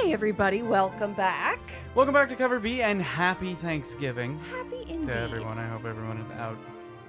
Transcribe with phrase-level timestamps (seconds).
[0.00, 1.58] Hey, everybody, welcome back.
[1.96, 5.08] Welcome back to Cover B and happy Thanksgiving Happy indeed.
[5.08, 5.58] to everyone.
[5.58, 6.56] I hope everyone is out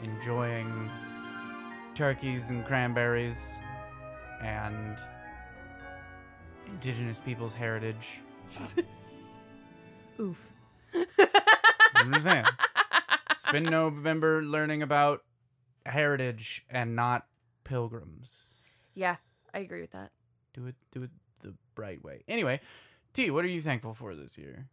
[0.02, 0.90] enjoying
[1.94, 3.60] turkeys and cranberries
[4.42, 4.98] and
[6.66, 8.22] indigenous people's heritage.
[10.20, 10.52] Oof.
[11.96, 12.46] I'm just saying.
[13.36, 15.22] Spend November learning about
[15.86, 17.28] heritage and not
[17.64, 18.64] pilgrims.
[18.96, 19.18] Yeah,
[19.54, 20.10] I agree with that.
[20.56, 22.24] Do it do it the right way.
[22.28, 22.60] Anyway,
[23.14, 24.68] T, what are you thankful for this year?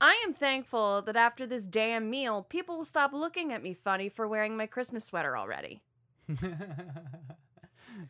[0.00, 4.08] I am thankful that after this damn meal, people will stop looking at me funny
[4.08, 5.80] for wearing my Christmas sweater already.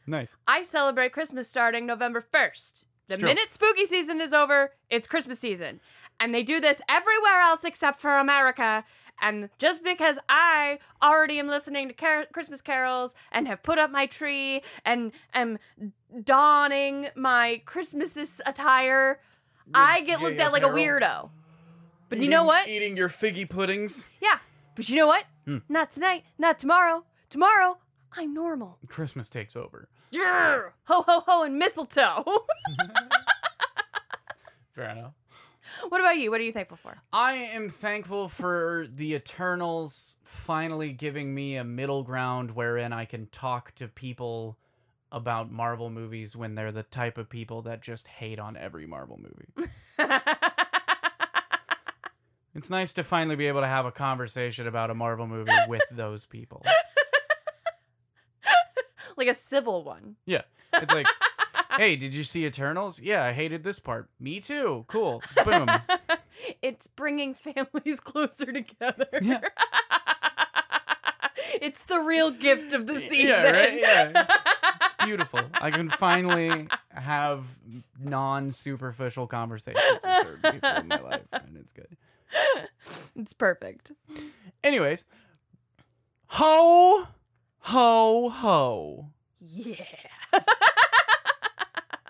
[0.06, 0.36] nice.
[0.46, 2.84] I celebrate Christmas starting November 1st.
[3.06, 5.80] The minute spooky season is over, it's Christmas season.
[6.20, 8.84] And they do this everywhere else except for America.
[9.20, 13.90] And just because I already am listening to car- Christmas carols and have put up
[13.90, 15.58] my tree and am
[16.22, 19.20] donning my Christmas attire,
[19.74, 21.30] I get looked at like a weirdo.
[22.08, 22.68] But you know what?
[22.68, 24.08] Eating your figgy puddings.
[24.20, 24.38] Yeah.
[24.74, 25.24] But you know what?
[25.44, 25.58] Hmm.
[25.68, 27.04] Not tonight, not tomorrow.
[27.28, 27.78] Tomorrow,
[28.12, 28.78] I'm normal.
[28.86, 29.88] Christmas takes over.
[30.10, 30.60] Yeah.
[30.84, 32.24] Ho ho ho and mistletoe.
[34.70, 35.12] Fair enough.
[35.88, 36.30] What about you?
[36.30, 36.98] What are you thankful for?
[37.12, 43.26] I am thankful for the Eternals finally giving me a middle ground wherein I can
[43.26, 44.58] talk to people
[45.10, 49.18] about Marvel movies when they're the type of people that just hate on every Marvel
[49.18, 49.70] movie.
[52.58, 55.82] It's nice to finally be able to have a conversation about a Marvel movie with
[55.92, 56.64] those people.
[59.16, 60.16] like a civil one.
[60.26, 60.42] Yeah.
[60.72, 61.06] It's like,
[61.78, 63.00] hey, did you see Eternals?
[63.00, 64.10] Yeah, I hated this part.
[64.20, 64.84] Me too.
[64.88, 65.22] Cool.
[65.44, 65.68] Boom.
[66.62, 69.06] it's bringing families closer together.
[69.22, 69.40] Yeah.
[71.62, 73.28] it's the real gift of the season.
[73.28, 73.78] Yeah, right?
[73.78, 74.12] Yeah.
[74.14, 74.44] It's,
[74.82, 75.40] it's beautiful.
[75.60, 77.46] I can finally have
[77.98, 81.96] non superficial conversations with certain people in my life, and it's good.
[83.16, 83.92] it's perfect.
[84.64, 85.04] Anyways,
[86.26, 87.06] ho,
[87.60, 89.10] ho, ho.
[89.40, 89.84] Yeah.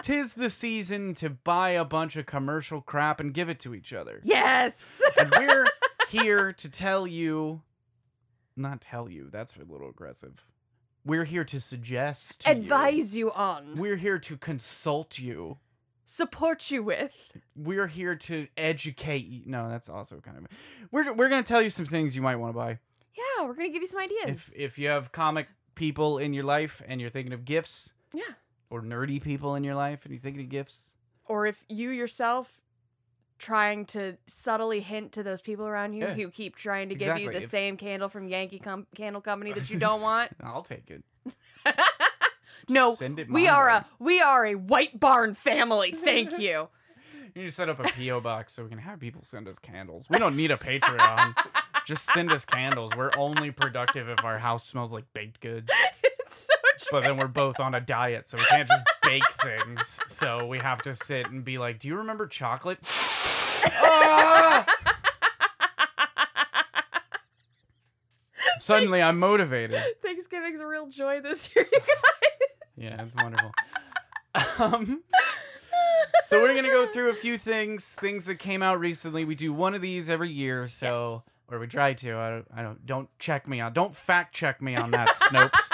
[0.03, 3.93] Tis the season to buy a bunch of commercial crap and give it to each
[3.93, 4.21] other.
[4.25, 5.03] Yes.
[5.19, 5.67] And we're
[6.09, 7.63] here to tell you,
[8.57, 10.45] not tell you, that's a little aggressive.
[11.05, 12.61] We're here to suggest, to you.
[12.61, 13.77] Advise you on.
[13.77, 15.59] We're here to consult you.
[16.05, 17.33] Support you with.
[17.55, 19.43] We're here to educate you.
[19.47, 20.47] No, that's also kind of.
[20.91, 22.79] We're we're gonna tell you some things you might want to buy.
[23.15, 24.55] Yeah, we're gonna give you some ideas.
[24.55, 28.23] If if you have comic people in your life and you're thinking of gifts, yeah.
[28.71, 30.97] Or nerdy people in your life and you're thinking of gifts,
[31.27, 32.61] Or if you yourself
[33.39, 36.15] trying to subtly hint to those people around you Yeah.
[36.15, 39.53] who keep trying to give you the If- same candle from Yankee com- Candle Company
[39.53, 40.31] that you don't want.
[40.43, 41.05] I'll take it.
[42.69, 43.75] no, Send it we are way.
[43.77, 45.93] a we are a white barn family.
[45.93, 46.69] Thank you.
[47.35, 49.59] You need to set up a PO box so we can have people send us
[49.59, 50.09] candles.
[50.11, 51.35] We don't need a Patreon.
[51.85, 52.97] Just send us candles.
[52.97, 55.71] We're only productive if our house smells like baked goods.
[56.89, 57.01] It's so true.
[57.01, 60.01] But then we're both on a diet, so we can't just bake things.
[60.09, 62.79] So we have to sit and be like, "Do you remember chocolate?"
[63.65, 64.65] Ah!
[68.61, 69.81] Suddenly, I'm motivated.
[70.03, 71.95] Thanksgiving's a real joy this year, you guys.
[72.77, 73.53] Yeah, it's wonderful.
[74.61, 75.03] Um,
[76.25, 79.25] so we're gonna go through a few things, things that came out recently.
[79.25, 81.35] We do one of these every year, so Yes.
[81.49, 82.17] or we try to.
[82.17, 82.87] I don't, I don't.
[82.87, 83.73] Don't check me on.
[83.73, 85.71] Don't fact check me on that, Snopes.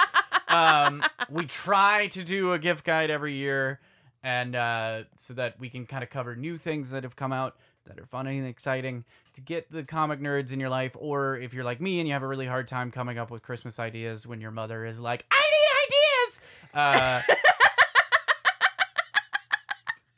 [0.55, 3.79] Um, we try to do a gift guide every year,
[4.23, 7.55] and uh, so that we can kind of cover new things that have come out
[7.85, 10.95] that are fun and exciting to get the comic nerds in your life.
[10.97, 13.43] Or if you're like me and you have a really hard time coming up with
[13.43, 16.41] Christmas ideas when your mother is like, "I need ideas."
[16.73, 17.21] Uh,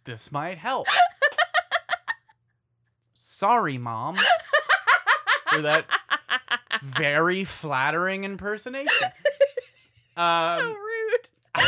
[0.05, 0.87] this might help.
[3.19, 4.17] Sorry, mom,
[5.47, 5.85] for that
[6.81, 9.09] very flattering impersonation.
[10.17, 11.27] Um, so rude.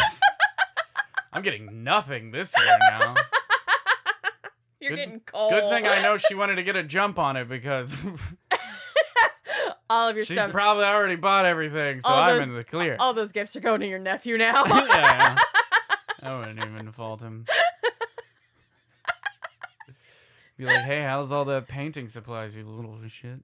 [1.33, 3.15] I'm getting nothing this year now.
[4.79, 5.51] You're Good- getting cold.
[5.51, 7.97] Good thing I know she wanted to get a jump on it because
[9.89, 10.51] all of your she's stuff.
[10.51, 12.95] probably already bought everything, so I'm in the clear.
[12.99, 14.63] all those gifts are going to your nephew now.
[14.65, 15.37] yeah, yeah.
[16.23, 17.45] I wouldn't even fault him.
[20.57, 23.39] Be like, hey, how's all the painting supplies, you little shit?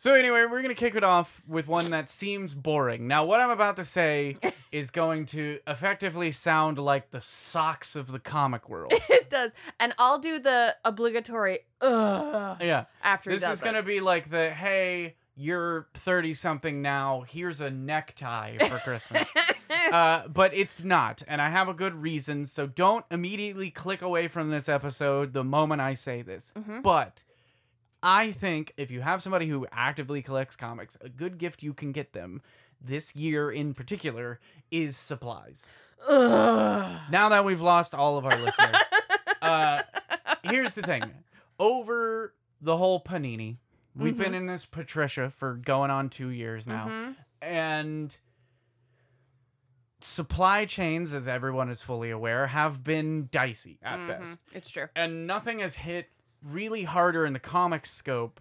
[0.00, 3.06] So anyway, we're gonna kick it off with one that seems boring.
[3.06, 4.38] Now, what I'm about to say
[4.72, 8.94] is going to effectively sound like the socks of the comic world.
[9.10, 13.82] it does, and I'll do the obligatory ugh Yeah, after he this does is gonna
[13.82, 17.26] be like the hey, you're thirty something now.
[17.28, 19.30] Here's a necktie for Christmas.
[19.92, 22.46] uh, but it's not, and I have a good reason.
[22.46, 26.54] So don't immediately click away from this episode the moment I say this.
[26.56, 26.80] Mm-hmm.
[26.80, 27.22] But
[28.02, 31.92] I think if you have somebody who actively collects comics, a good gift you can
[31.92, 32.40] get them
[32.80, 35.70] this year in particular is supplies.
[36.08, 38.76] Now that we've lost all of our listeners,
[39.42, 39.82] uh,
[40.42, 41.04] here's the thing:
[41.58, 42.32] over
[42.62, 43.56] the whole Panini,
[43.94, 47.16] we've been in this Patricia for going on two years now, Mhm.
[47.42, 48.16] and
[50.00, 54.06] supply chains, as everyone is fully aware, have been dicey at Mhm.
[54.08, 54.88] best, It's true.
[54.96, 56.08] and nothing has hit
[56.44, 58.40] really harder in the comic scope,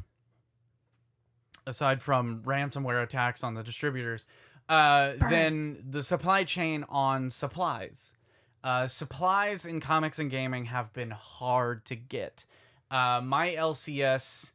[1.66, 4.26] aside from ransomware attacks on the distributors,
[4.68, 8.14] uh, than the supply chain on supplies.
[8.64, 12.46] Uh, supplies in comics and gaming have been hard to get.
[12.92, 14.52] Uh, my LCS,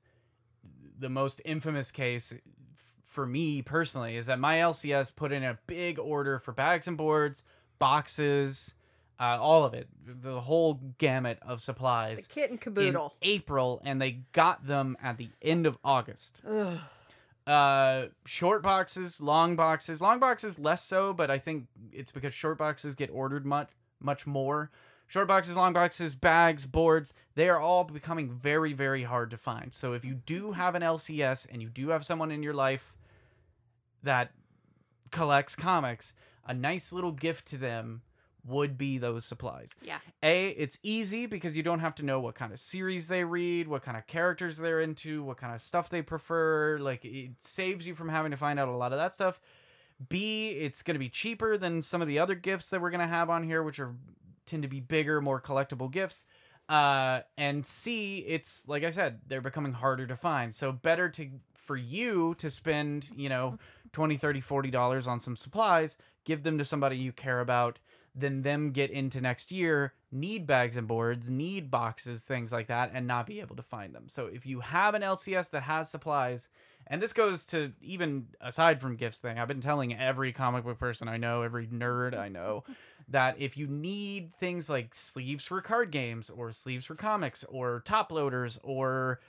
[0.99, 5.59] the most infamous case f- for me personally, is that my LCS put in a
[5.67, 7.45] big order for bags and boards,
[7.79, 8.75] boxes,
[9.19, 13.15] uh, all of it, the whole gamut of supplies The kit and in caboodle.
[13.23, 16.41] April, and they got them at the end of August.
[16.47, 16.79] Ugh.
[17.47, 22.57] Uh, short boxes, long boxes, long boxes less so, but I think it's because short
[22.57, 23.69] boxes get ordered much
[24.01, 24.71] much more.
[25.07, 29.75] Short boxes, long boxes, bags, boards, they are all becoming very, very hard to find.
[29.75, 32.95] So if you do have an LCS and you do have someone in your life
[34.03, 34.33] that
[35.11, 36.15] collects comics,
[36.47, 38.03] a nice little gift to them
[38.47, 39.75] would be those supplies.
[39.83, 39.99] Yeah.
[40.23, 43.69] A, it's easy because you don't have to know what kind of series they read,
[43.69, 46.79] what kind of characters they're into, what kind of stuff they prefer.
[46.79, 49.41] Like it saves you from having to find out a lot of that stuff.
[50.09, 53.01] B, it's going to be cheaper than some of the other gifts that we're going
[53.01, 53.95] to have on here, which are
[54.47, 56.25] tend to be bigger, more collectible gifts.
[56.69, 60.55] Uh, and C, it's like I said, they're becoming harder to find.
[60.55, 63.59] So better to for you to spend, you know,
[63.93, 67.79] 20, 30, 40 dollars on some supplies, give them to somebody you care about,
[68.15, 72.93] than them get into next year, need bags and boards, need boxes, things like that,
[72.95, 74.09] and not be able to find them.
[74.09, 76.49] So if you have an LCS that has supplies,
[76.87, 80.79] and this goes to even aside from gifts thing, I've been telling every comic book
[80.79, 82.65] person I know, every nerd I know,
[83.09, 87.83] that if you need things like sleeves for card games or sleeves for comics or
[87.85, 89.21] top loaders or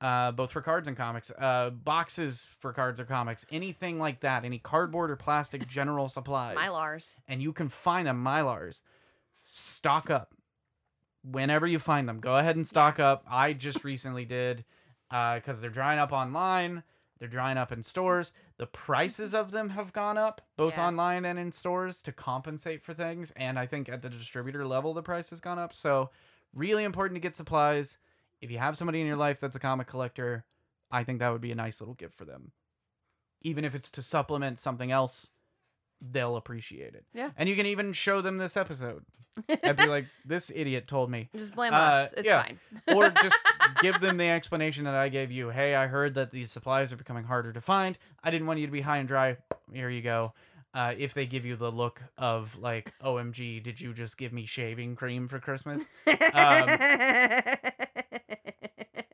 [0.00, 4.44] uh, both for cards and comics, uh, boxes for cards or comics, anything like that,
[4.44, 6.56] any cardboard or plastic general supplies.
[6.56, 7.16] Mylars.
[7.26, 8.82] and you can find them mylars.
[9.42, 10.34] Stock up.
[11.24, 13.24] Whenever you find them go ahead and stock up.
[13.28, 14.64] I just recently did
[15.10, 16.82] because they're drying up online.
[17.18, 18.32] They're drying up in stores.
[18.58, 20.86] The prices of them have gone up both Yeah.
[20.86, 23.32] online and in stores to compensate for things.
[23.32, 25.74] And i think at the distributor level the price has gone up.
[25.74, 26.10] So
[26.54, 27.98] really important to get supplies
[28.40, 30.44] if you have somebody in your life that's a comic collector
[30.90, 32.52] i think that would be a nice little gift for them
[33.42, 35.30] even if it's to supplement something else
[36.00, 37.30] they'll appreciate it Yeah.
[37.36, 39.04] and you can even show them this episode
[39.62, 42.12] and be like this idiot told me Just blame Uh, us.
[42.16, 42.42] It's yeah.
[42.42, 42.58] fine.
[42.94, 43.36] or just
[43.80, 45.50] give them the explanation that I gave you.
[45.50, 47.96] Hey, I heard that these supplies are becoming harder to find.
[48.24, 49.36] I didn't want you to be high and dry.
[49.72, 50.32] Here you go.
[50.74, 54.44] Uh, if they give you the look of like, OMG, did you just give me
[54.44, 55.86] shaving cream for Christmas?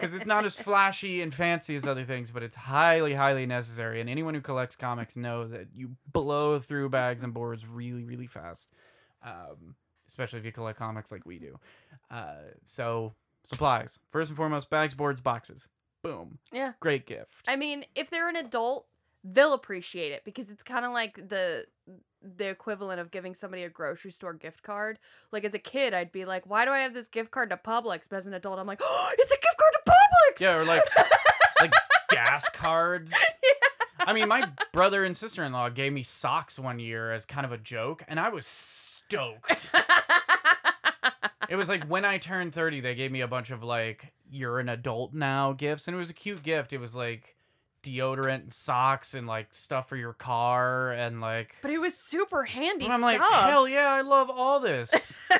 [0.05, 4.01] Because it's not as flashy and fancy as other things, but it's highly, highly necessary.
[4.01, 8.27] And anyone who collects comics know that you blow through bags and boards really, really
[8.27, 8.73] fast.
[9.23, 9.75] Um,
[10.07, 11.59] especially if you collect comics like we do.
[12.11, 15.69] Uh, so supplies first and foremost: bags, boards, boxes.
[16.03, 16.39] Boom.
[16.53, 16.73] Yeah.
[16.81, 17.35] Great gift.
[17.49, 18.87] I mean, if they're an adult,
[19.25, 21.65] they'll appreciate it because it's kind of like the
[22.23, 24.99] the equivalent of giving somebody a grocery store gift card.
[25.33, 27.57] Like as a kid, I'd be like, "Why do I have this gift card to
[27.57, 29.94] Publix?" But as an adult, I'm like, "Oh, it's a gift card to Publix!"
[30.41, 30.83] Yeah, or like
[31.61, 31.73] like
[32.11, 33.15] gas cards.
[34.01, 37.47] I mean, my brother and sister in law gave me socks one year as kind
[37.47, 39.71] of a joke, and I was stoked.
[41.49, 44.59] it was like when I turned 30, they gave me a bunch of like, you're
[44.61, 46.73] an adult now gifts, and it was a cute gift.
[46.73, 47.37] It was like
[47.83, 51.55] deodorant and socks and like stuff for your car and like.
[51.63, 53.21] but it was super handy And I'm stuff.
[53.21, 55.19] like, hell yeah, I love all this.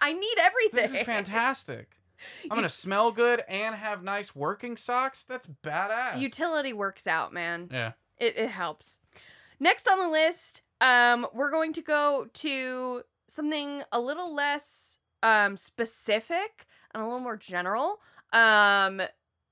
[0.00, 0.82] I need everything.
[0.82, 1.98] This is fantastic.
[2.50, 5.24] I'm gonna smell good and have nice working socks.
[5.24, 6.20] That's badass.
[6.20, 7.68] Utility works out, man.
[7.70, 7.92] yeah.
[8.18, 8.98] it, it helps.
[9.60, 15.56] Next on the list, um, we're going to go to something a little less um,
[15.56, 18.00] specific and a little more general.
[18.32, 19.00] Um,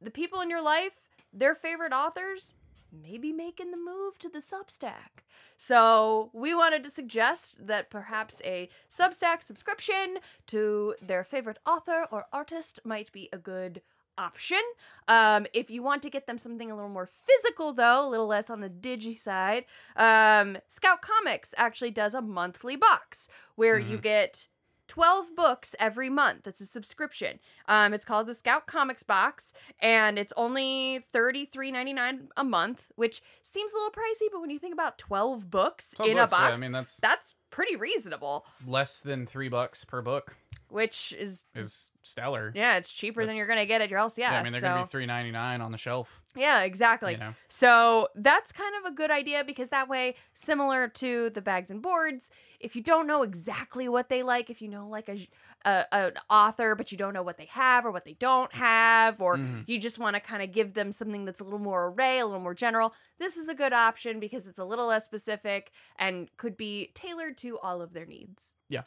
[0.00, 2.56] the people in your life, their favorite authors,
[2.92, 5.24] maybe making the move to the Substack.
[5.56, 12.26] So we wanted to suggest that perhaps a Substack subscription to their favorite author or
[12.32, 13.82] artist might be a good
[14.18, 14.60] option.
[15.08, 18.26] Um, if you want to get them something a little more physical, though, a little
[18.26, 19.64] less on the digi side,
[19.96, 24.48] um, Scout Comics actually does a monthly box where you get
[24.90, 26.48] 12 books every month.
[26.48, 27.38] It's a subscription.
[27.68, 33.72] Um, it's called the Scout Comics Box, and it's only $33.99 a month, which seems
[33.72, 36.48] a little pricey, but when you think about 12 books 12 in bucks, a yeah,
[36.48, 40.36] box, I mean, that's that's pretty reasonable, less than three bucks per book.
[40.70, 42.52] Which is, Is stellar.
[42.54, 44.18] yeah, it's cheaper than you're going to get at your LCS.
[44.18, 44.66] Yeah, I mean, they're so.
[44.68, 46.22] gonna be three ninety nine on the shelf.
[46.36, 47.12] Yeah, exactly.
[47.12, 47.34] You know?
[47.48, 51.82] So that's kind of a good idea because that way, similar to the bags and
[51.82, 55.18] boards, if you don't know exactly what they like, if you know like a,
[55.64, 59.20] a an author but you don't know what they have or what they don't have,
[59.20, 59.64] or Mhm.
[59.66, 62.26] you just want to kind of give them something that's a little more array, a
[62.26, 66.28] little more general, this is a good option because it's a little less specific and
[66.36, 68.54] could be tailored to all of their needs.
[68.68, 68.82] Yeah.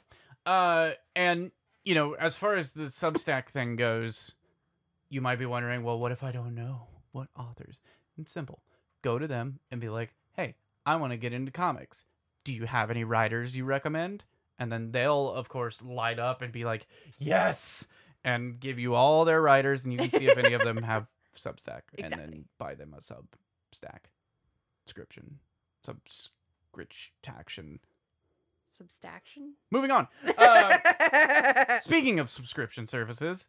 [0.46, 1.52] Uh, and
[1.84, 4.36] you know, as far as the Substack thing goes,
[5.10, 7.82] you might be wondering, well, what if I don't know what authors?
[8.18, 8.62] It's simple.
[9.02, 12.06] Go to them and be like, hey, I want to get into comics.
[12.44, 14.24] Do you have any writers you recommend?
[14.60, 16.88] And then they'll, of course, light up and be like,
[17.20, 17.88] yes,
[18.24, 21.08] and give you all their writers, and you can see if any of them have
[21.38, 24.06] Substack, and then buy them a Substack
[24.86, 25.40] subscription,
[25.84, 27.80] subscription.
[28.78, 29.54] Substaction.
[29.72, 30.08] Moving on.
[30.38, 33.48] Uh, Speaking of subscription services,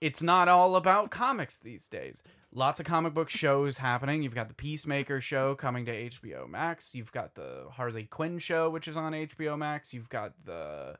[0.00, 2.22] it's not all about comics these days.
[2.52, 4.22] Lots of comic book shows happening.
[4.22, 6.94] You've got the Peacemaker show coming to HBO Max.
[6.94, 9.94] You've got the Harley Quinn show, which is on HBO Max.
[9.94, 10.96] You've got the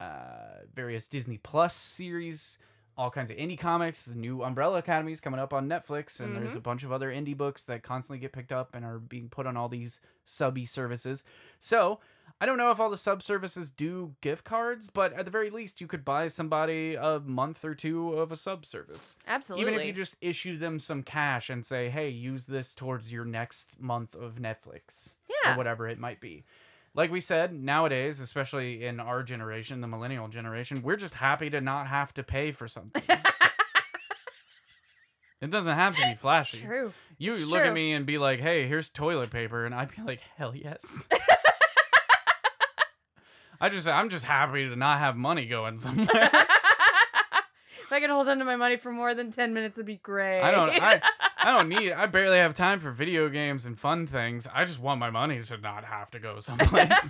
[0.00, 0.04] uh,
[0.72, 2.58] various Disney Plus series,
[2.96, 4.06] all kinds of indie comics.
[4.06, 7.10] The new Umbrella Academy is coming up on Netflix, and there's a bunch of other
[7.12, 10.66] indie books that constantly get picked up and are being put on all these subby
[10.66, 11.22] services.
[11.58, 12.00] So
[12.40, 15.50] I don't know if all the sub services do gift cards, but at the very
[15.50, 19.16] least, you could buy somebody a month or two of a sub service.
[19.26, 19.62] Absolutely.
[19.62, 23.24] Even if you just issue them some cash and say, hey, use this towards your
[23.24, 25.14] next month of Netflix
[25.44, 25.54] Yeah.
[25.54, 26.44] or whatever it might be.
[26.92, 31.60] Like we said, nowadays, especially in our generation, the millennial generation, we're just happy to
[31.60, 33.02] not have to pay for something.
[35.40, 36.58] it doesn't have to be flashy.
[36.60, 36.92] True.
[37.18, 39.64] You It's look at me and be like, hey, here's toilet paper.
[39.64, 41.08] And I'd be like, hell yes.
[43.64, 46.06] I just, I'm just happy to not have money going somewhere.
[46.12, 49.96] if I could hold on to my money for more than 10 minutes, it'd be
[49.96, 50.42] great.
[50.42, 51.00] I don't, I,
[51.38, 54.46] I don't need, I barely have time for video games and fun things.
[54.52, 56.92] I just want my money to not have to go someplace.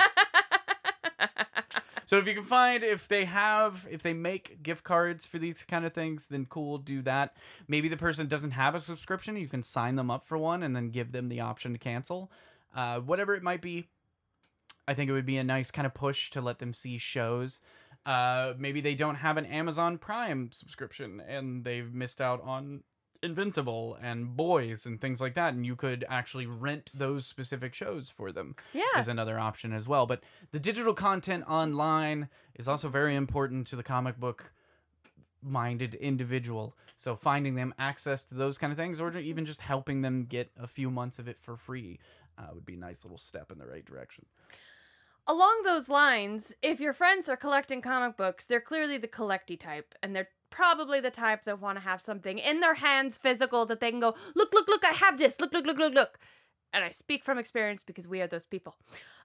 [2.07, 5.65] so if you can find, if they have, if they make gift cards for these
[5.65, 7.37] kind of things, then cool, do that.
[7.67, 9.37] Maybe the person doesn't have a subscription.
[9.37, 12.31] You can sign them up for one and then give them the option to cancel.
[12.77, 13.89] Uh, whatever it might be,
[14.87, 17.61] I think it would be a nice kind of push to let them see shows.
[18.05, 22.83] Uh, maybe they don't have an Amazon Prime subscription and they've missed out on
[23.25, 28.11] Invincible and Boys and things like that, and you could actually rent those specific shows
[28.11, 28.99] for them yeah.
[28.99, 30.07] is another option as well.
[30.07, 34.53] But the digital content online is also very important to the comic book
[35.43, 36.76] minded individual.
[36.97, 40.50] So finding them access to those kind of things, or even just helping them get
[40.59, 41.99] a few months of it for free,
[42.38, 44.26] uh, would be a nice little step in the right direction.
[45.26, 49.95] Along those lines, if your friends are collecting comic books, they're clearly the collecty type,
[50.02, 53.81] and they're probably the type that want to have something in their hands physical that
[53.81, 56.19] they can go, look, look, look, I have this, look, look, look, look, look.
[56.75, 58.76] And I speak from experience because we are those people.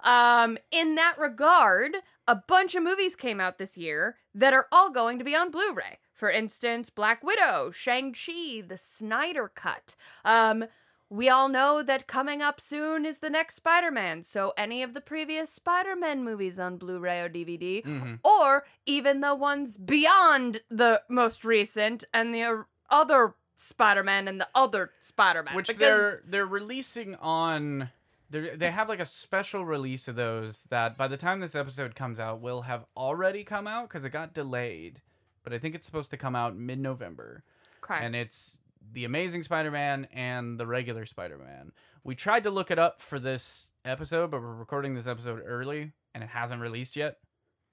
[0.04, 4.92] Um, in that regard, a bunch of movies came out this year that are all
[4.92, 5.98] going to be on Blu ray.
[6.14, 9.96] For instance, Black Widow, Shang-Chi, the Snyder Cut.
[10.24, 10.66] Um,
[11.10, 14.94] we all know that coming up soon is the next Spider Man, so any of
[14.94, 18.16] the previous Spider Man movies on Blu ray or DVD, Mm-hmm.
[18.24, 24.48] or even the ones beyond the most recent and the other Spider Man and the
[24.54, 25.56] other Spider Man.
[25.56, 27.90] Which they're they're releasing on.
[28.30, 31.96] They they have like a special release of those that by the time this episode
[31.96, 35.02] comes out will have already come out because it got delayed,
[35.44, 37.44] but I think it's supposed to come out mid November.
[37.82, 38.04] Correct.
[38.04, 38.60] and it's
[38.92, 41.72] the Amazing Spider-Man and the regular Spider-Man.
[42.04, 45.92] We tried to look it up for this episode, but we're recording this episode early,
[46.14, 47.18] and it hasn't released yet,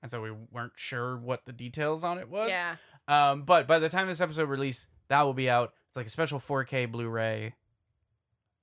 [0.02, 2.50] and so we weren't sure what the details on it was.
[2.50, 2.76] yeah.
[3.08, 5.72] Um, but by the time this episode release, that will be out.
[5.88, 7.54] It's like a special 4K Blu-ray,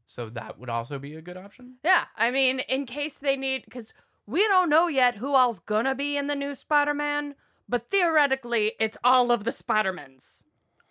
[0.06, 1.76] so that would also be a good option.
[1.84, 2.06] Yeah.
[2.18, 3.94] I mean, in case they need, because
[4.28, 7.36] we don't know yet who all's gonna be in the new Spider Man,
[7.70, 10.44] but theoretically, it's all of the Spider-Mans.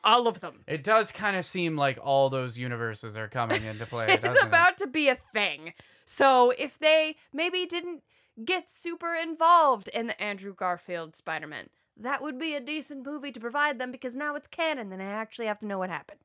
[0.05, 0.65] All of them.
[0.67, 4.07] It does kind of seem like all those universes are coming into play.
[4.09, 4.49] it's doesn't it?
[4.49, 5.75] about to be a thing.
[6.05, 8.03] So if they maybe didn't
[8.45, 13.31] get super involved in the Andrew Garfield Spider Man, that would be a decent movie
[13.33, 16.21] to provide them because now it's canon, and I actually have to know what happened.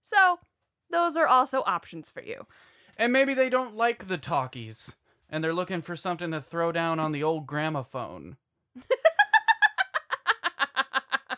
[0.00, 0.40] So,
[0.90, 2.46] those are also options for you.
[2.96, 4.96] And maybe they don't like the talkies
[5.32, 8.36] and they're looking for something to throw down on the old gramophone.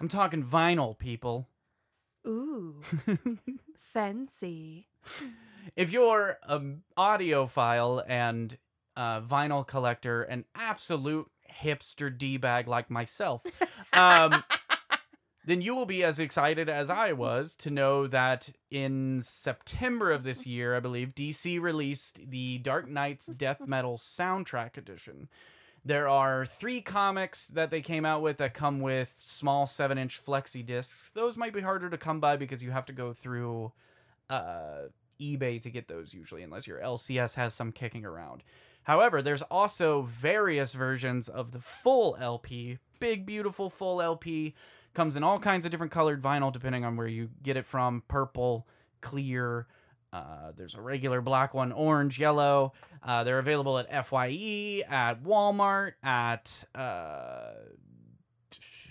[0.00, 1.48] I'm talking vinyl, people.
[2.26, 2.80] Ooh,
[3.78, 4.88] fancy.
[5.76, 8.56] If you're an audiophile and
[8.96, 11.30] a vinyl collector, an absolute
[11.62, 13.42] hipster d bag like myself,
[13.92, 14.42] um,
[15.46, 20.22] then you will be as excited as I was to know that in September of
[20.24, 25.28] this year, I believe, DC released the Dark Knights Death Metal Soundtrack Edition.
[25.86, 30.24] There are three comics that they came out with that come with small 7 inch
[30.24, 31.10] flexi discs.
[31.10, 33.72] Those might be harder to come by because you have to go through
[34.30, 34.88] uh,
[35.20, 38.42] eBay to get those usually, unless your LCS has some kicking around.
[38.84, 44.54] However, there's also various versions of the full LP, big, beautiful full LP.
[44.94, 48.02] Comes in all kinds of different colored vinyl depending on where you get it from
[48.08, 48.66] purple,
[49.00, 49.66] clear.
[50.14, 52.72] Uh, there's a regular black one, orange, yellow.
[53.02, 57.54] Uh, they're available at FYE, at Walmart, at uh,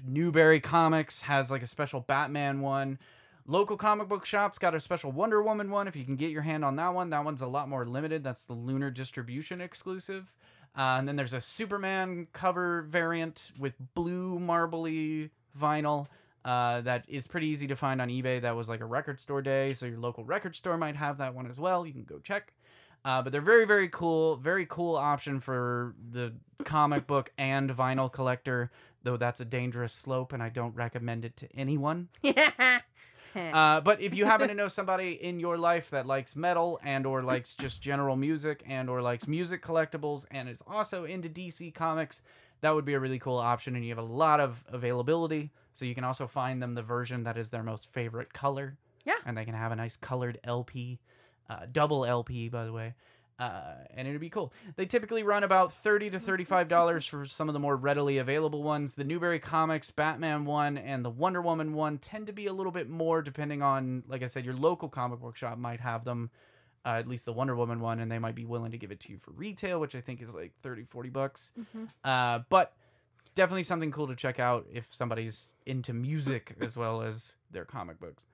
[0.06, 3.00] Newbury Comics has like a special Batman one.
[3.48, 5.88] Local comic book shops got a special Wonder Woman one.
[5.88, 8.22] If you can get your hand on that one, that one's a lot more limited.
[8.22, 10.36] That's the Lunar Distribution exclusive.
[10.78, 16.08] Uh, and then there's a Superman cover variant with blue marbly vinyl
[16.46, 18.42] uh, that is pretty easy to find on eBay.
[18.42, 21.34] That was like a record store day, so your local record store might have that
[21.34, 21.86] one as well.
[21.86, 22.54] You can go check.
[23.06, 24.38] Uh, but they're very, very cool.
[24.38, 26.34] Very cool option for the
[26.64, 28.72] comic book and vinyl collector,
[29.04, 32.10] though that's a dangerous slope, and I don't recommend it to anyone.
[33.36, 37.06] Uh, but if you happen to know somebody in your life that likes metal and
[37.06, 41.74] or likes just general music and or likes music collectibles and is also into DC
[41.74, 42.22] comics,
[42.64, 43.76] that would be a really cool option.
[43.76, 47.24] And you have a lot of availability, so you can also find them the version
[47.26, 48.78] that is their most favorite color.
[49.06, 49.16] Yeah.
[49.26, 51.00] and they can have a nice colored LP,
[51.50, 52.96] uh, double LP by the way.
[53.38, 54.54] Uh, and it'd be cool.
[54.78, 58.64] They typically run about thirty to thirty-five dollars for some of the more readily available
[58.64, 58.94] ones.
[58.94, 62.72] The Newbury Comics Batman one and the Wonder Woman one tend to be a little
[62.72, 66.30] bit more, depending on, like I said, your local comic book shop might have them.
[66.86, 69.00] Uh, at least the Wonder Woman one, and they might be willing to give it
[69.02, 71.54] to you for retail, which I think is like 30, 40 bucks.
[72.04, 72.74] Uh, but
[73.36, 78.00] definitely something cool to check out if somebody's into music as well as their comic
[78.00, 78.26] books.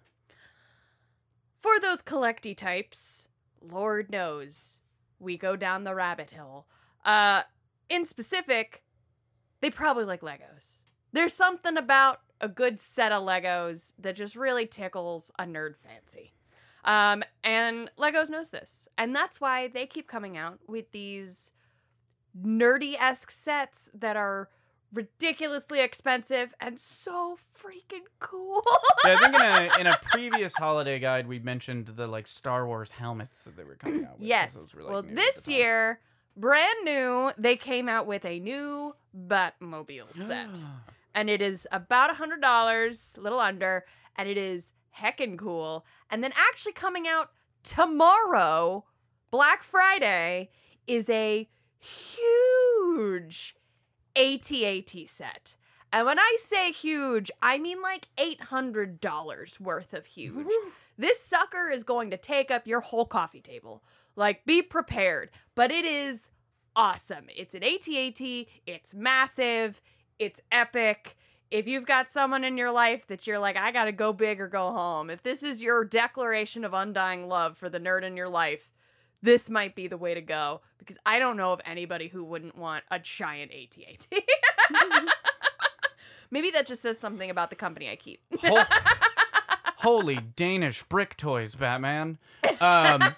[1.59, 3.27] For those collecty types,
[3.61, 4.81] Lord knows
[5.19, 6.65] we go down the rabbit hole.
[7.05, 7.43] Uh,
[7.89, 8.83] in specific,
[9.61, 10.77] they probably like Legos.
[11.11, 16.33] There's something about a good set of Legos that just really tickles a nerd fancy.
[16.85, 18.87] Um, and Legos knows this.
[18.97, 21.51] And that's why they keep coming out with these
[22.39, 24.49] nerdy esque sets that are
[24.91, 28.63] ridiculously expensive and so freaking cool.
[29.05, 32.65] Yeah, I think in a in a previous holiday guide we mentioned the like Star
[32.65, 34.27] Wars helmets that they were coming out with.
[34.27, 34.67] Yes.
[34.73, 35.99] were, like, well, this year,
[36.35, 40.61] brand new, they came out with a new Batmobile set.
[41.15, 45.85] and it is about a hundred dollars, a little under, and it is heckin' cool.
[46.09, 47.31] And then actually coming out
[47.63, 48.85] tomorrow,
[49.31, 50.49] Black Friday,
[50.87, 51.47] is a
[51.79, 53.55] huge
[54.15, 55.55] AT-AT set.
[55.91, 60.51] And when I say huge, I mean like $800 worth of huge.
[60.97, 63.83] This sucker is going to take up your whole coffee table.
[64.15, 65.29] Like, be prepared.
[65.55, 66.29] But it is
[66.75, 67.25] awesome.
[67.35, 68.21] It's an AT-AT,
[68.67, 69.81] it's massive,
[70.19, 71.15] it's epic.
[71.51, 74.47] If you've got someone in your life that you're like, I gotta go big or
[74.47, 78.29] go home, if this is your declaration of undying love for the nerd in your
[78.29, 78.69] life,
[79.21, 82.55] this might be the way to go because I don't know of anybody who wouldn't
[82.57, 84.07] want a giant AT-AT.
[86.31, 88.21] Maybe that just says something about the company I keep.
[88.43, 88.65] Hol-
[89.77, 92.19] Holy Danish brick toys, Batman.
[92.61, 93.15] Um,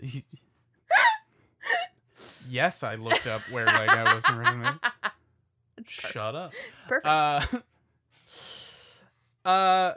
[2.52, 4.78] yes, I looked up where Lego was originally.
[5.86, 6.52] Shut up.
[6.52, 7.06] It's perfect.
[9.44, 9.94] Uh, uh,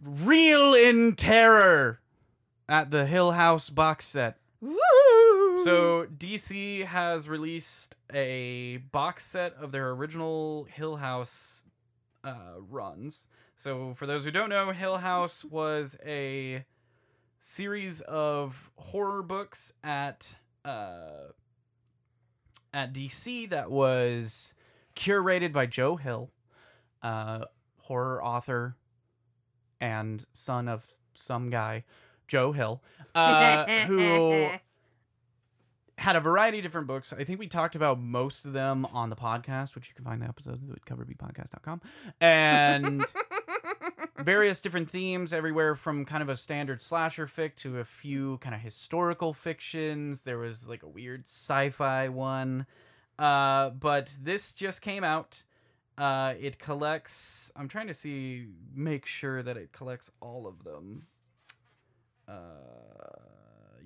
[0.00, 2.00] Real in Terror
[2.68, 4.36] at the Hill House box set.
[4.60, 5.64] Woo!
[5.64, 11.64] So DC has released a box set of their original Hill House
[12.22, 13.28] uh, runs.
[13.56, 16.66] So for those who don't know, Hill House was a
[17.38, 21.32] series of horror books at uh,
[22.72, 24.54] at DC that was
[24.96, 26.30] curated by Joe Hill,
[27.02, 27.44] uh,
[27.82, 28.76] horror author
[29.80, 31.84] and son of some guy,
[32.26, 32.82] Joe Hill,
[33.14, 34.48] uh, who
[35.98, 37.12] had a variety of different books.
[37.12, 40.20] I think we talked about most of them on the podcast, which you can find
[40.20, 41.80] the episodes at coverbpodcast.com.
[42.20, 43.04] And
[44.18, 48.54] various different themes everywhere from kind of a standard slasher fic to a few kind
[48.54, 50.22] of historical fictions.
[50.22, 52.66] There was like a weird sci-fi one.
[53.18, 55.42] Uh, but this just came out.
[55.96, 57.52] Uh, it collects.
[57.56, 61.06] I'm trying to see, make sure that it collects all of them.
[62.28, 62.34] Uh,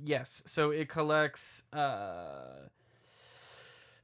[0.02, 0.42] yes.
[0.46, 2.68] So it collects uh,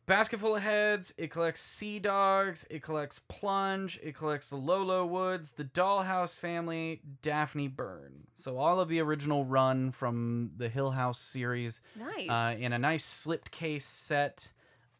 [0.07, 1.15] Basket Full of Heads.
[1.17, 2.67] It collects Sea Dogs.
[2.71, 3.99] It collects Plunge.
[4.03, 8.27] It collects the Low Low Woods, the Dollhouse Family, Daphne Byrne.
[8.35, 12.29] So all of the original run from the Hill House series Nice.
[12.29, 14.53] uh, in a nice slipped case set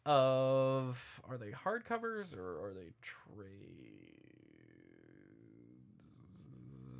[0.07, 3.51] of are they hardcovers or are they trades?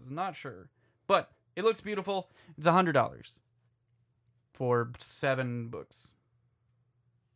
[0.09, 0.69] Not sure,
[1.07, 2.29] but it looks beautiful.
[2.57, 3.39] It's a hundred dollars
[4.53, 6.13] for seven books,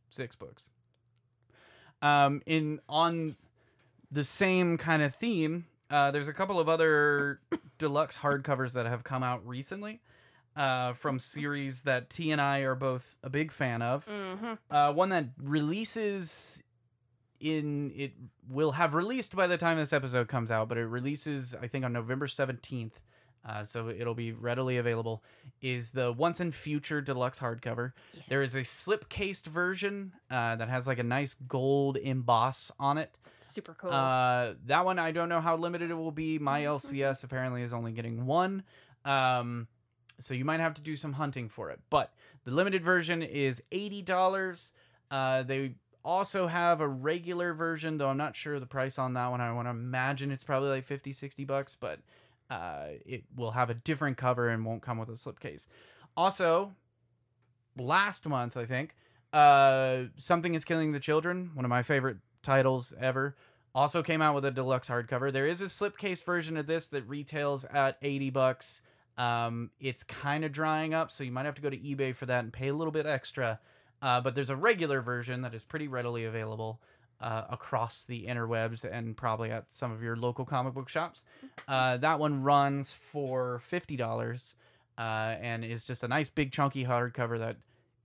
[0.10, 0.70] six books.
[2.02, 3.36] Um, in on
[4.12, 7.42] the same kind of theme, uh, there's a couple of other
[7.78, 10.02] deluxe hardcovers that have come out recently
[10.56, 14.06] uh, from series that T and I are both a big fan of.
[14.06, 14.54] mm-hmm.
[14.70, 16.64] Uh, one that releases
[17.40, 18.14] in it
[18.50, 21.86] will have released by the time this episode comes out, but it releases I think
[21.86, 23.02] on November seventeenth.
[23.46, 25.24] Uh, so it'll be readily available.
[25.62, 27.94] Is the Once and Future deluxe hardcover?
[28.28, 32.98] There is a slip cased version uh, that has like a nice gold emboss on
[32.98, 33.12] it.
[33.42, 33.92] super cool.
[33.92, 36.38] Uh, that one I don't know how limited it will be.
[36.40, 38.64] My LCS apparently is only getting one,
[39.06, 39.68] um,
[40.20, 41.80] so you might have to do some hunting for it.
[41.90, 44.74] But the limited version is eighty dollars.
[45.10, 49.28] Uh, they also have a regular version, though I'm not sure the price on that
[49.28, 49.42] one.
[49.42, 52.00] I want to imagine it's probably like 50, 60 bucks, but
[52.50, 55.68] uh, it will have a different cover and won't come with a slipcase.
[56.18, 56.74] Also,
[57.78, 58.96] last month I think,
[59.32, 61.52] uh, something is killing the children.
[61.54, 63.36] One of my favorite titles ever.
[63.76, 65.32] Also came out with a deluxe hardcover.
[65.32, 68.82] There is a slipcase version of this that retails at 80 bucks.
[69.18, 72.26] Um, it's kind of drying up, so you might have to go to eBay for
[72.26, 73.60] that and pay a little bit extra.
[74.02, 76.82] Uh, but there's a regular version that is pretty readily available
[77.22, 81.26] uh, across the interwebs and probably at some of your local comic book shops.
[81.68, 84.56] Uh, that one runs for fifty dollars
[84.98, 87.58] uh, and is just a nice big chunky hardcover that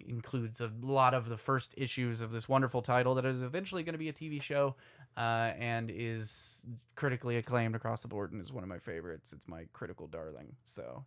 [0.06, 3.94] includes a lot of the first issues of this wonderful title that is eventually going
[3.94, 4.74] to be a TV show
[5.16, 9.32] uh, and is critically acclaimed across the board and is one of my favorites.
[9.32, 10.56] It's my critical darling.
[10.64, 11.04] So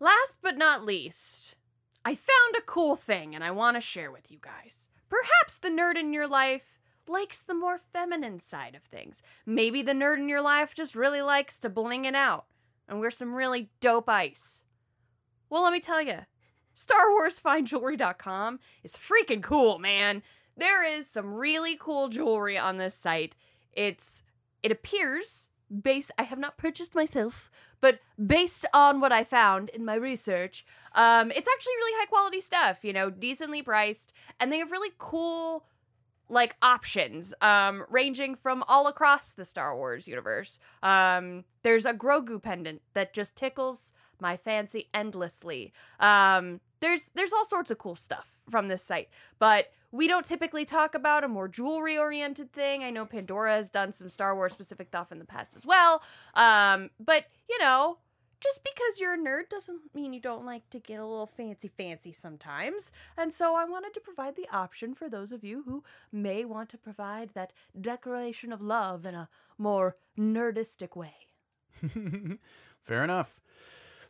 [0.00, 1.56] Last but not least,
[2.06, 4.88] I found a cool thing and I want to share with you guys.
[5.10, 9.22] Perhaps the nerd in your life likes the more feminine side of things.
[9.44, 12.46] Maybe the nerd in your life just really likes to bling it out
[12.88, 14.64] and wear some really dope ice.
[15.50, 16.20] Well, let me tell you,
[16.74, 20.22] StarWarsFineJewelry.com is freaking cool, man.
[20.56, 23.34] There is some really cool jewelry on this site.
[23.72, 24.22] It's
[24.62, 29.84] it appears base I have not purchased myself, but based on what I found in
[29.84, 30.64] my research,
[30.94, 34.90] um, it's actually really high quality stuff, you know, decently priced, and they have really
[34.98, 35.64] cool
[36.32, 40.60] like options um ranging from all across the Star Wars universe.
[40.82, 45.72] Um there's a Grogu pendant that just tickles my fancy endlessly.
[45.98, 49.08] Um there's there's all sorts of cool stuff from this site,
[49.40, 52.84] but we don't typically talk about a more jewelry oriented thing.
[52.84, 56.02] I know Pandora has done some Star Wars specific stuff in the past as well.
[56.34, 57.98] Um but you know,
[58.40, 61.68] just because you're a nerd doesn't mean you don't like to get a little fancy
[61.68, 62.92] fancy sometimes.
[63.16, 66.68] And so I wanted to provide the option for those of you who may want
[66.70, 71.14] to provide that declaration of love in a more nerdistic way.
[72.80, 73.40] Fair enough.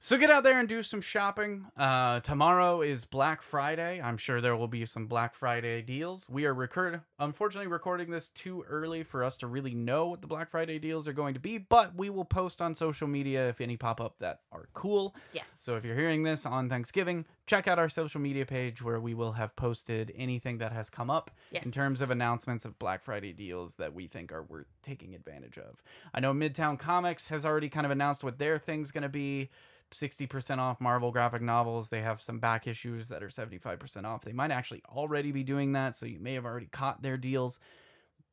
[0.03, 1.67] So get out there and do some shopping.
[1.77, 4.01] Uh, tomorrow is Black Friday.
[4.01, 6.27] I'm sure there will be some Black Friday deals.
[6.31, 10.27] We are record- unfortunately recording this too early for us to really know what the
[10.27, 13.61] Black Friday deals are going to be, but we will post on social media if
[13.61, 15.15] any pop up that are cool.
[15.35, 15.53] Yes.
[15.53, 19.13] So if you're hearing this on Thanksgiving, check out our social media page where we
[19.13, 23.35] will have posted anything that has come up in terms of announcements of Black Friday
[23.35, 25.83] deals that we think are worth taking advantage of.
[26.15, 29.51] I know Midtown Comics has already kind of announced what their thing's going to be.
[29.91, 31.89] 60% off Marvel graphic novels.
[31.89, 34.23] They have some back issues that are 75% off.
[34.23, 37.59] They might actually already be doing that, so you may have already caught their deals.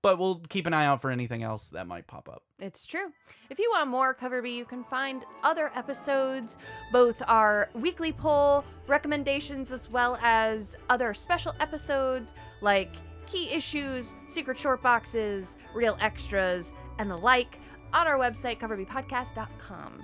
[0.04, 2.44] But we'll keep an eye out for anything else that might pop up.
[2.60, 3.12] It's true.
[3.50, 6.56] If you want more Cover B, you can find other episodes,
[6.92, 14.58] both our weekly poll recommendations as well as other special episodes like key issues, secret
[14.60, 17.60] short boxes, real extras, and the like
[17.92, 20.04] on our website, coverbpodcast.com.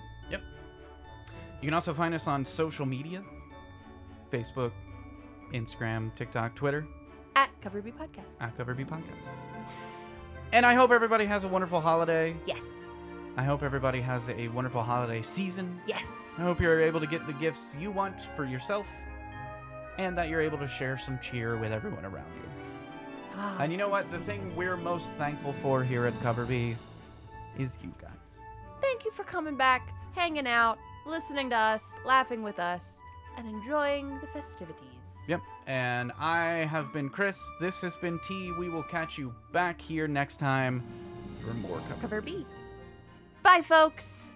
[1.64, 3.24] You can also find us on social media
[4.30, 4.74] Facebook,
[5.54, 6.86] Instagram, TikTok, Twitter
[7.38, 8.26] At Cover B Podcast.
[8.42, 9.32] at Cover B Podcast.
[10.52, 12.36] And I hope everybody has a wonderful holiday.
[12.46, 12.68] Yes.
[13.38, 15.80] I hope everybody has a wonderful holiday season.
[15.88, 16.36] Yes.
[16.38, 18.86] I hope you're able to get the gifts you want for yourself
[19.98, 22.50] and that you're able to share some cheer with everyone around you.
[23.38, 24.10] Ah, And you know what?
[24.10, 26.76] the The thing we're most thankful for here at Cover B
[27.58, 28.12] is you guys.
[28.82, 33.02] Thank you for coming back, hanging out, listening to us, laughing with us,
[33.38, 35.26] and enjoying the festivities.
[35.28, 35.42] Yep.
[35.66, 37.42] And I have been Chris.
[37.60, 38.52] This has been T.
[38.60, 40.84] We will catch you back here next time
[41.42, 42.46] for more Cover Cover B.
[43.42, 44.36] Bye, folks.